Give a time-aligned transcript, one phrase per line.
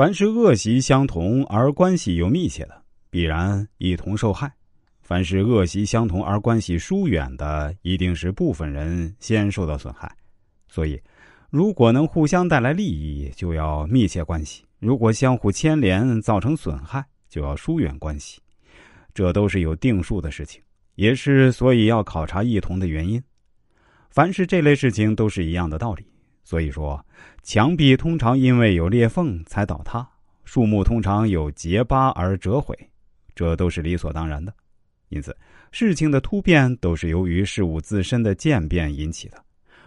[0.00, 4.48] 凡是恶习相同而关系又密切的，必然一同受害；
[5.02, 10.10] 凡是恶习相同而关系疏远的，一定是部分人先受到损害。
[10.68, 10.98] 所以，
[11.50, 18.40] 如果能互相带来利益，就要密切关系；如果相互牵连，造成损害，就要疏远关系。
[19.12, 20.62] 这都是有定数的事情，
[20.94, 23.22] 也是所以要考察异同的原因。
[24.08, 26.06] 凡是这类事情，都是一样的道理。
[26.50, 27.06] 所以说，
[27.44, 30.04] 墙壁通常因为有裂缝才倒塌，
[30.44, 32.76] 树木通常有结疤而折毁，
[33.36, 34.52] 这都是理所当然的。
[35.10, 35.36] 因此，
[35.70, 39.40] 事情的突变都是由于事物自身的渐变引起的，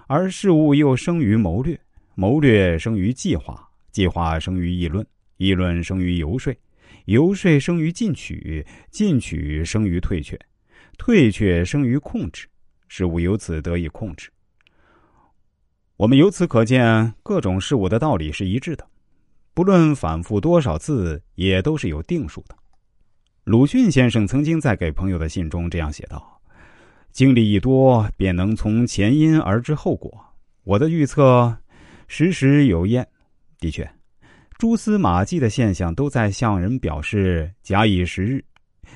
[0.07, 1.77] 而事物又生于谋略，
[2.16, 6.55] 谋略生于计划，计划生于议论，议论生于游说，
[7.07, 10.40] 游说生于进取，进取生于退却，
[10.98, 12.48] 退却生于控制，
[12.88, 14.30] 事物由此得以控制。
[15.95, 18.85] 我们由此可见，各种事物的道理是一致的，
[19.53, 22.55] 不论反复多少次，也都是有定数的。
[23.43, 26.41] 鲁迅先生曾经在给朋友的信中这样写道
[27.13, 30.12] ：“经历一多，便能从前因而知后果。
[30.63, 31.55] 我的预测，
[32.07, 33.07] 时时有验。
[33.59, 33.87] 的确，
[34.57, 38.43] 蛛丝马迹的现象都在向人表示，假以时日，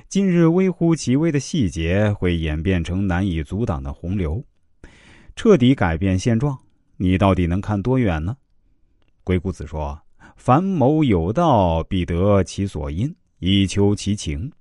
[0.09, 4.43] 今日微乎其微的细节会演变成难以阻挡的洪流，
[5.35, 6.57] 彻底改变现状。”
[6.97, 8.35] 你到底能看多远呢？
[9.23, 9.99] 鬼谷子说
[10.35, 14.51] ：“凡谋有道，必得其所因，以求其情。”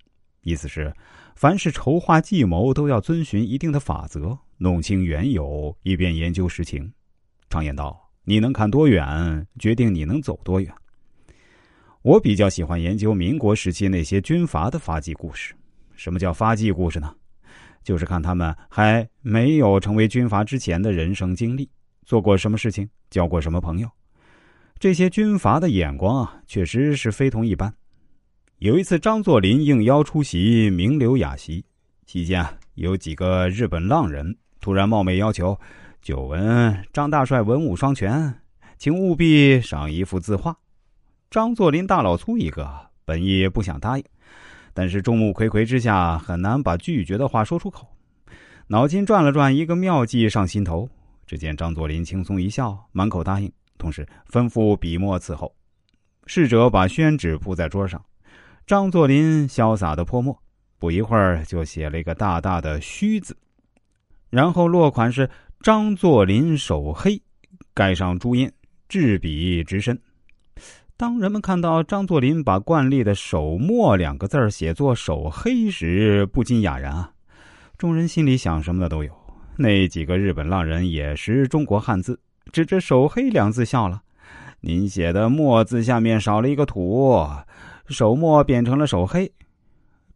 [0.42, 0.92] 意思是，
[1.34, 6.92] 凡是筹划计谋，都要遵循一定的法则，弄清缘由，以便研究实情。
[7.48, 10.70] 常言道：“你能看多远，决定你能走多远。”
[12.02, 15.54] 我比较喜欢研究民国时期那些军阀的发迹故事。
[15.94, 17.14] 什么叫发迹故事呢？
[17.82, 21.68] 就是看他们还没有成为军阀之前的人生经历。
[22.06, 23.90] 做过什么事情，交过什么朋友，
[24.78, 27.74] 这些军阀的眼光啊，确实是非同一般。
[28.58, 31.64] 有一次，张作霖应邀出席名流雅席，
[32.06, 35.58] 期间啊有几个日本浪人突然冒昧要求
[36.00, 38.32] ：“久闻张大帅文武双全，
[38.78, 40.56] 请务必赏一幅字画。”
[41.28, 42.70] 张作霖大老粗一个，
[43.04, 44.04] 本意不想答应，
[44.72, 47.88] 但是众目睽睽之下，很难把拒绝的话说出口。
[48.68, 50.88] 脑筋转了转，一个妙计上心头。
[51.26, 55.54] 只见张作霖轻松一笑，满口答应，同时吩咐笔墨伺候。
[56.26, 58.04] 侍者把宣纸铺在桌上，
[58.66, 60.40] 张作霖潇洒的泼墨，
[60.78, 63.36] 不一会儿就写了一个大大的“虚”字，
[64.30, 65.30] 然后落款是
[65.62, 67.20] “张作霖手黑”，
[67.74, 68.50] 盖上朱印，
[68.88, 70.00] 执笔直身。
[70.96, 77.12] 当人们看到张作霖把惯例的“手墨”两个字写作“手黑”时，不禁哑然啊！
[77.76, 79.25] 众人心里想什么的都有。
[79.58, 82.20] 那几个日本浪人也识中国汉字，
[82.52, 84.02] 指着“手黑”两字笑了。
[84.60, 87.18] 您写的“墨”字下面少了一个“土”，
[87.88, 89.32] 手墨变成了“手黑”。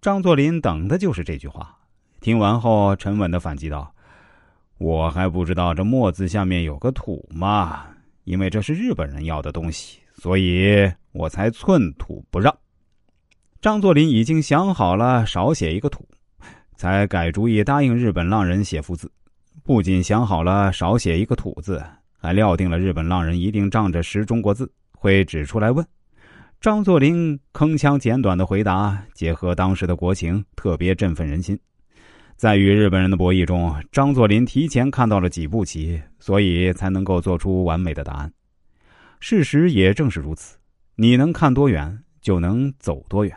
[0.02, 1.74] 张作霖等的就是这句话。
[2.20, 3.94] 听完后，沉稳的反击道
[4.76, 7.86] ：“我还不知道这‘墨’字下面有个‘土’吗？
[8.24, 12.54] 因为这是日本人要的东西，所以我才寸土不让。”
[13.62, 16.06] 张作霖已经想好了少写一个“土”，
[16.76, 19.10] 才改主意答应日本浪人写幅字。
[19.70, 21.81] 不仅想好了少写一个“土”字，
[22.19, 25.86] 还料定了日本浪人一定仗着识中国字，会指出来问。
[26.60, 31.56] 张作霖铿锵简短的回答，结合当时的国情，特别振奋人心。
[32.34, 38.32] 在与日本人的博弈中，张作霖提前看到了几步棋，所以才能够做出完美的答案。
[39.20, 40.59] 事实也正是如此，
[40.97, 43.32] 你能看多远，就能走多远。